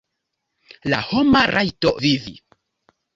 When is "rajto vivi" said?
1.51-2.33